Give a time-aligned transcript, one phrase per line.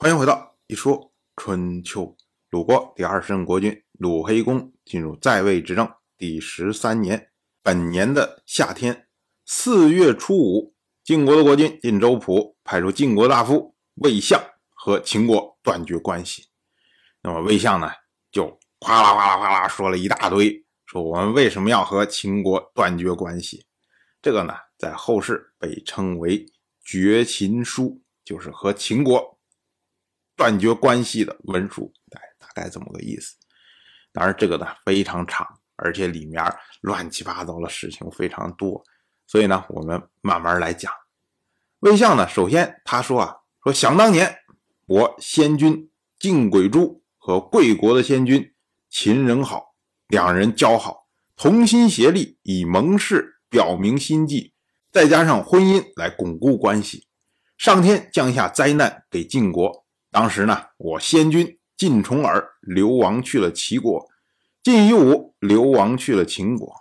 [0.00, 2.16] 欢迎回到一说春秋。
[2.50, 7.32] 鲁国第二十任国君鲁黑公进入在位执政第十三年，
[7.64, 9.08] 本年的夏天
[9.44, 14.40] 四月初五，晋国的国君晋州普派出晋国大夫魏相
[14.72, 16.46] 和秦国断绝关系。
[17.20, 17.90] 那么魏相呢，
[18.30, 23.66] 就哗啦哗啦哗啦说了一大堆，说我们为什么要和秦国断绝关系？
[24.22, 26.46] 这个呢，在后世被称为
[26.84, 29.37] 绝秦书，就是和秦国
[30.38, 31.92] 断绝关系的文书。
[32.08, 33.34] 大大概这么个意思，
[34.12, 35.46] 当然这个呢非常长，
[35.76, 36.42] 而且里面
[36.80, 38.82] 乱七八糟的事情非常多，
[39.26, 40.90] 所以呢我们慢慢来讲。
[41.80, 44.38] 魏相呢，首先他说啊，说想当年
[44.86, 48.52] 我先君晋轨珠和贵国的先君
[48.88, 49.74] 秦人好，
[50.06, 54.52] 两人交好，同心协力，以盟誓表明心迹，
[54.90, 57.06] 再加上婚姻来巩固关系。
[57.56, 61.56] 上天降下灾难给晋国，当时呢我先君。
[61.78, 64.04] 晋重耳流亡去了齐国，
[64.64, 66.74] 晋夷吾流亡去了秦国。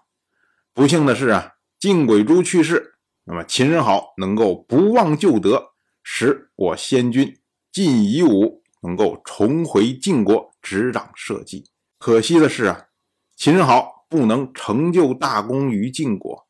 [0.74, 7.40] 不幸的是啊，晋轨珠去世，那么秦人好能够不忘旧德，使我先君
[7.72, 11.70] 晋夷吾能够重回晋国执掌社稷。
[12.00, 12.88] 可惜的是啊，
[13.36, 16.48] 秦人好不能成就大功于晋国，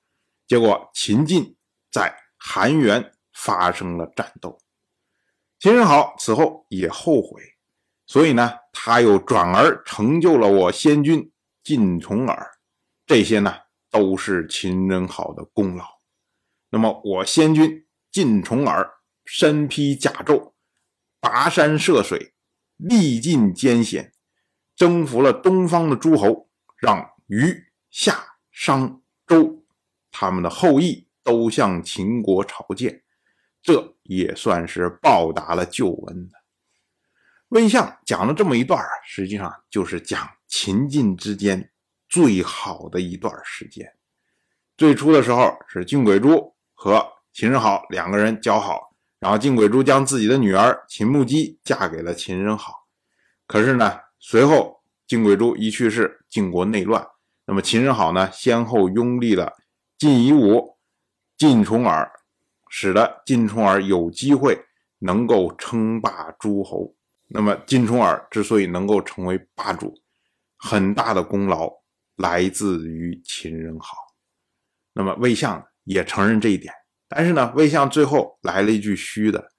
[0.48, 1.58] 结果秦晋
[1.92, 4.58] 在韩原发生了战斗。
[5.60, 7.42] 秦人好此后也后悔。
[8.06, 12.52] 所以呢，他又转而成就了我先君晋重耳，
[13.06, 13.54] 这些呢
[13.92, 15.86] 都是秦人好的功劳。
[16.70, 18.90] 那么我先君晋重耳
[19.26, 20.54] 身披甲胄，
[21.20, 22.34] 跋山涉水，
[22.78, 24.14] 历尽艰险，
[24.74, 29.66] 征服了东方的诸侯，让虞、夏、商、周
[30.12, 33.04] 他们的后裔都向秦国朝见，
[33.68, 36.38] 这也算是报答了旧恩的。
[37.50, 41.70] 魏相讲了这么一段实际上就是讲秦晋之间
[42.08, 43.94] 最好的一段时间。
[44.78, 52.88] 最初的时候是晋轨珠和秦人好两个人交好，然后晋轨珠将自己的女儿秦穆姬嫁给了秦人好。
[53.48, 57.06] 可是呢，随后晋轨珠一去世，晋国内乱，
[57.44, 59.58] 那么秦人好呢，先后拥立了
[59.98, 60.78] 晋夷吾、
[61.38, 62.10] 晋重耳，
[62.80, 64.56] 使得晋重耳有机会
[65.00, 66.94] 能够称霸诸侯。
[67.28, 69.96] 那么晋重耳之所以能够成为霸主，
[70.58, 71.74] 很大的功劳
[72.18, 73.98] 来自于秦人好。
[74.94, 76.72] 那么魏相也承认这一点，
[77.08, 79.50] 但是呢，魏相最后来了一句虚的，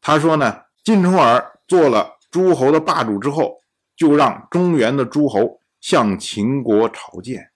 [0.00, 3.58] 他说呢，晋重耳做了诸侯的霸主之后，
[3.94, 7.50] 就让中原的诸侯向秦国朝见，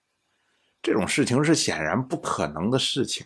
[0.79, 3.25] 这种事情是显然不可能的事情。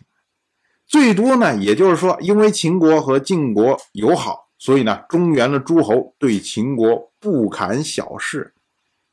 [0.92, 4.50] 最多呢，也就是说，因为秦国和晋国友好。
[4.58, 8.54] 所以呢，中原的诸侯对秦国不砍小事，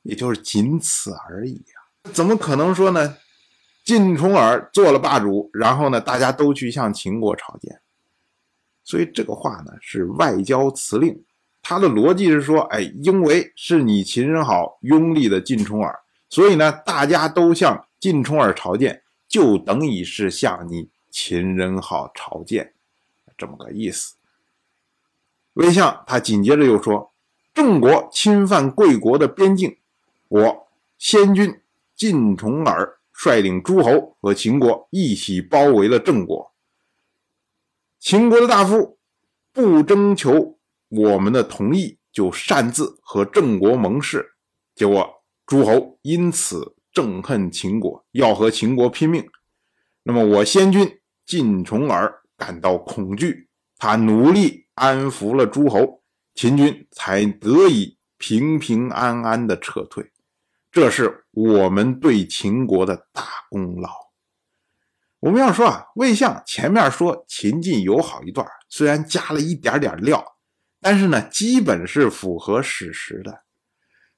[0.04, 2.12] 也就是仅此而已啊！
[2.12, 3.16] 怎么可能说呢？
[3.86, 7.80] 晋重耳做了霸主，然后呢，大家都去向秦国朝见。
[8.84, 11.24] 所以这个话呢是外交辞令，
[11.64, 15.98] 他的逻辑是说：哎，因为是你秦人好拥立的晋重耳，
[16.30, 22.74] 所以呢，大家都向晋重耳朝见，就等于是向你秦人好朝见，
[23.38, 24.16] 这么个意思。
[25.54, 27.12] 魏相他紧接着又说
[27.54, 29.78] ：“郑国侵犯贵国的边境，
[30.28, 30.68] 我
[30.98, 31.60] 先君
[31.96, 36.54] 晋重耳率领诸侯和秦国一起包围了郑国。
[38.00, 38.98] 秦国的大夫
[39.52, 44.34] 不征求我们的同意，就擅自和郑国盟誓，
[44.74, 49.30] 结果诸侯因此憎恨秦国，要和秦国拼命。
[50.04, 50.99] 那么我先君
[51.30, 53.48] 晋重耳感到恐惧，
[53.78, 56.02] 他努力。”安抚了诸侯，
[56.34, 60.10] 秦军才得以平平安安的撤退。
[60.72, 63.90] 这是我们对秦国的大功劳。
[65.20, 70.26] 我们要说啊，魏相前面说秦晋友好一段，虽然加了一点点料，
[70.80, 73.44] 但是呢，基本是符合史实的。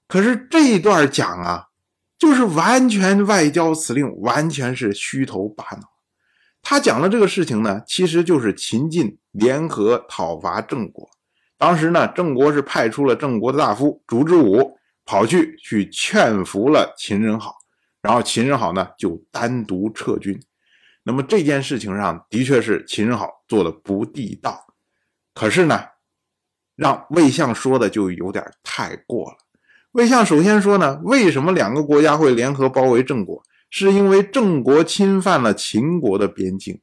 [0.08, 1.70] 可是这一段讲啊，
[2.20, 5.88] 就是完全外交辞令，完全是虚头巴脑。
[6.62, 11.10] 他讲的这个事情呢，其实就是秦晋联合讨伐郑国。
[11.58, 17.56] 当时呢，郑国是派出了郑国的大夫烛之武，跑去去劝服了秦人好，
[18.02, 20.40] 然后秦人好呢就单独撤军。
[21.04, 24.66] 那么这件事情上的确是秦人好做的不地道，
[25.34, 25.84] 可是呢，
[26.76, 29.38] 让魏相说的就有点太过了。
[29.94, 33.44] 魏相首先说呢，为什么两个国家会联合包围郑国？
[33.72, 36.82] 是因为郑国侵犯了秦国的边境。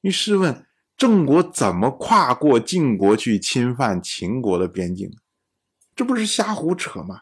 [0.00, 0.66] 你试问，
[0.96, 5.10] 郑国怎么跨过晋国去侵犯秦国的边境？
[5.94, 7.20] 这不是瞎胡扯吗？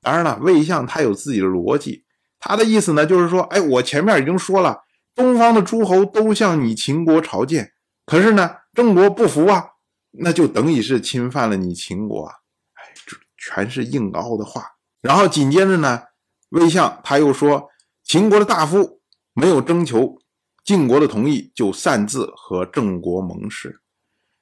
[0.00, 2.04] 当然了，魏相他有自己的逻辑，
[2.38, 4.84] 他的意思呢，就是说，哎，我前面已经说了，
[5.14, 7.72] 东方的诸侯都向你秦国朝见，
[8.06, 9.70] 可是呢，郑国不服啊，
[10.12, 12.34] 那就等于是侵犯了你秦国啊！
[12.74, 14.66] 哎，这全是硬凹的话。
[15.00, 16.02] 然后紧接着呢，
[16.50, 17.69] 魏相他又说，
[18.12, 19.00] 秦国的大夫
[19.34, 20.18] 没有征求。
[20.64, 23.82] 晋国的同意就擅自和郑国盟誓，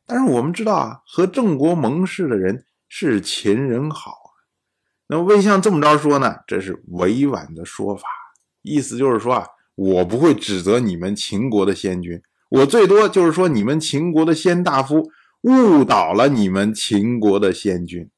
[0.07, 4.15] 但是我们知道啊，和郑国盟誓的人是秦人好。
[5.09, 8.09] 那魏相这么着说呢，这是委婉的说法，
[8.63, 15.11] 意思就是说啊，我不会指责你们秦国的先君，我最多就是说你们秦国的先大夫
[15.43, 18.11] 误导了你们秦国的先君，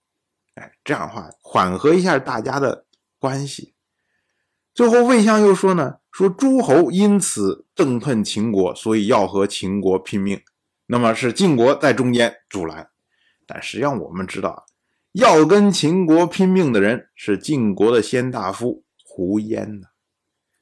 [0.55, 2.85] 哎，这样的话缓和一下大家的
[3.19, 3.75] 关系。
[4.75, 5.97] 最后魏相又说呢。
[6.13, 10.41] 说诸侯因此憎恨秦国，所以要和秦国拼命。
[10.87, 12.89] 那么是晋国在中间阻拦，
[13.47, 14.67] 但实际上我们知道，
[15.13, 19.87] 要跟秦国拼命的人是晋国的先大夫胡延呢。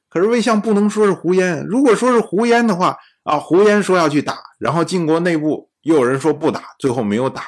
[0.07, 7.41] 可是魏相不能说是胡延，如果说是胡延的话啊，胡延说要去打，然后晋国内部又有人说不打，最后没有打，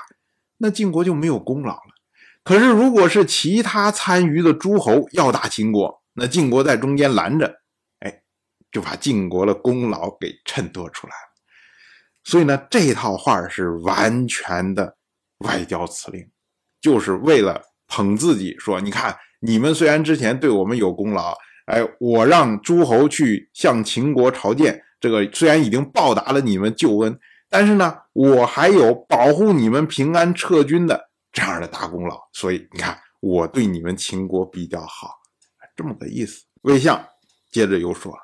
[0.58, 1.94] 那晋国就没有功劳了。
[2.44, 7.48] 可是如果是其他参与的诸侯要打秦国，那晋国在中间拦着。
[8.00, 8.22] 哎
[8.72, 11.30] 就把晋国的功劳给衬托出来了，
[12.24, 14.96] 所以呢，这套话是完全的
[15.40, 16.26] 外交辞令，
[16.80, 21.36] 就是为了捧自己，说你看，你们虽然之前对我们有功劳，
[21.66, 27.20] 哎，我让诸侯去向秦国朝见，这个虽然已经报答了你们救恩，
[27.50, 35.10] 但是呢，我还有保护你们平安撤军的这样的大功劳，所以你看，我对你们秦国比较好，
[35.76, 36.44] 这么个意思。
[36.62, 37.08] 魏相
[37.52, 38.16] 接着又说。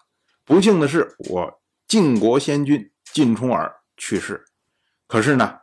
[0.46, 4.46] 不幸的是，我晋国先君晋重耳去世。
[5.08, 5.60] 可是呢，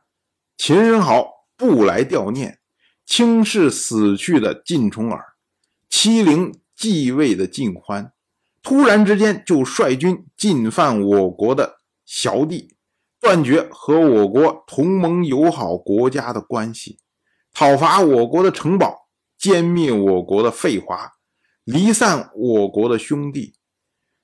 [0.56, 2.58] 秦人好不来吊念，
[3.06, 5.22] 轻视死去的晋重耳，
[5.88, 8.12] 欺凌继位的晋欢，
[8.62, 12.76] 突然之间就率军进犯我国的小弟，
[13.20, 16.98] 断绝和我国同盟友好国家的关系，
[17.52, 19.08] 讨伐我国的城堡，
[19.40, 21.12] 歼灭我国的废华，
[21.64, 23.56] 离散我国的兄弟。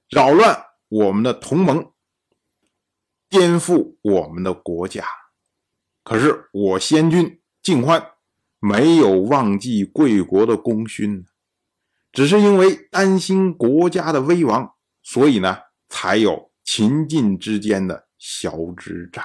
[0.08, 1.92] 扰乱我们的同盟，
[3.28, 5.04] 颠覆我们的国家。
[6.02, 8.04] 可是我先君晋欢
[8.58, 11.24] 没有忘记贵国的功勋，
[12.10, 15.56] 只是因为担心国家的危亡，所以呢，
[15.88, 19.24] 才有秦晋之间的小之战。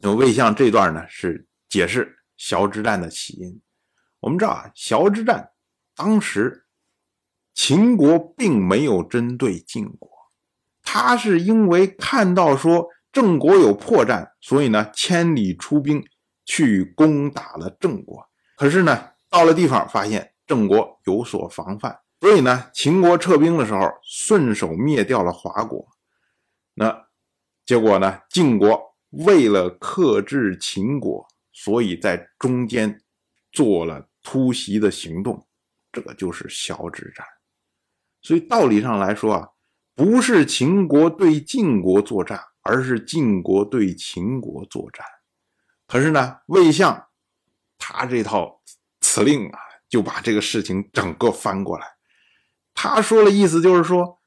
[0.00, 3.60] 那么魏相这段呢，是解释小之战的起因。
[4.20, 5.50] 我们知道啊，小之战
[5.94, 6.66] 当时
[7.54, 10.10] 秦国并没有针对晋国。
[10.82, 16.04] 他是因为看到说郑国有破绽，所以呢千里出兵
[16.44, 18.28] 去攻打了郑国。
[18.56, 25.86] 可是呢到了地方发现郑国有所防范，所以呢秦国撤兵的时候顺手灭掉了华国。
[26.74, 27.06] 那
[27.64, 33.02] 结果呢晋国为了克制秦国，所以在中间
[33.52, 35.46] 做了突袭的行动，
[35.92, 37.24] 这个就是小之战。
[38.22, 39.48] 所以道理上来说啊。
[39.94, 45.04] 不是秦国对晋国作战，而是晋国对秦国作战。
[45.86, 47.08] 可是呢，魏相
[47.76, 48.62] 他这套
[49.00, 49.58] 辞令啊，
[49.90, 51.86] 就把这个事情整个翻过来。
[52.72, 54.22] 他说的意思就是说，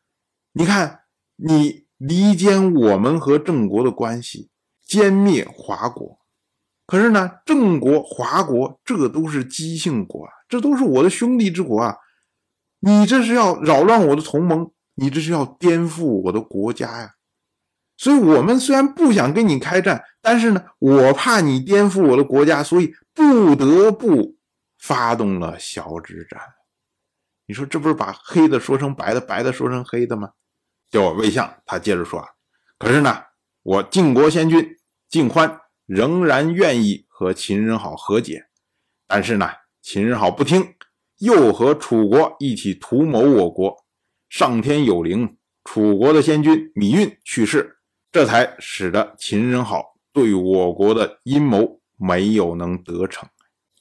[0.54, 1.02] 你看，
[1.38, 4.52] 你离间我们和郑国的关系，
[4.88, 6.20] 歼灭华国。
[6.86, 11.98] 可是呢，郑国、华国这都是姬姓国啊，这都是我的兄弟之国啊，
[12.80, 14.72] 你这是要扰乱我的同盟。
[14.98, 17.16] 你这是要颠覆我的国家呀！
[17.98, 24.38] 所以，我们虽然不想跟你开战，但是呢，我怕你颠覆我的国家，所以不得不
[24.80, 26.40] 发动了小之战。
[27.46, 30.30] 你说这不是把黑的说成白的，白的说成黑的吗？
[30.90, 32.28] 叫我魏相，他接着说啊，
[32.80, 33.22] 可是呢，
[33.64, 34.78] 我晋国先君
[35.10, 38.46] 晋欢仍然愿意和秦人好和解，
[39.08, 39.50] 但是呢，
[39.82, 40.75] 秦人好不听，
[41.20, 43.86] 又和楚国一起图谋我国。
[44.30, 47.78] 上天有灵，楚国的先君芈运去世，
[48.12, 53.30] 这才使得秦人好对我国的阴谋没有能得逞。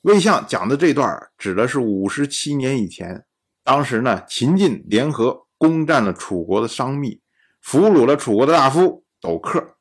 [0.02, 3.24] 魏相讲的这段指的是五十七年以前，
[3.64, 7.20] 当时呢，秦晋联合攻占了楚国的商密，
[7.62, 9.76] 俘虏了楚国的大夫斗克。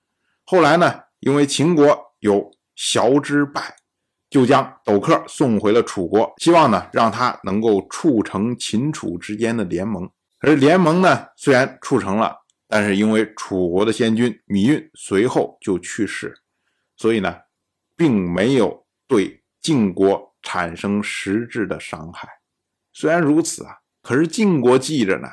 [0.46, 3.76] 后来呢，因为秦国有崤之败，
[4.34, 10.10] 就将斗克送回了楚国，希望呢，让他能够促成秦楚之间的联盟。
[10.40, 12.36] 而联盟呢，虽然促成了，
[12.68, 16.36] 但是因为楚国的先君芈运随后就去世，
[16.98, 17.36] 所以呢，
[17.96, 22.28] 并没有对晋国产生实质的伤害。
[22.92, 25.28] 虽然如此啊，可是晋国记着呢，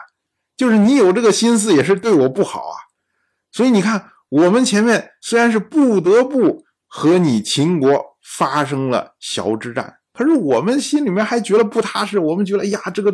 [0.59, 2.77] 就是你有这个心思也是对我不好啊。
[3.51, 12.19] 所以你看，我们前面虽然是不得不和你秦国发生了小之战，可是我们心里面还觉得不踏实。
[12.19, 13.11] 我们觉得，哎呀，这个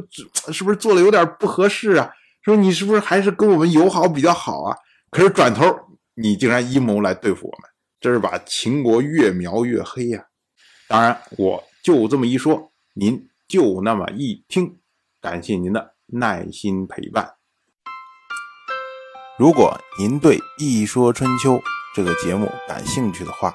[0.52, 2.10] 是不是做的有点不合适啊？
[2.42, 4.76] 说你是不是还是跟我们友好比较好啊？
[5.10, 5.64] 可是转头
[6.14, 7.70] 你竟然阴谋来对付我们，
[8.00, 10.24] 这是把秦国越描越黑呀！
[10.88, 13.28] 当然，我就这么一说，您。
[13.48, 14.80] 就那么一听，
[15.20, 17.34] 感谢您的耐心陪伴。
[19.38, 21.52] 如果您对《一说春秋》
[21.94, 23.54] 这个节目感兴趣的话，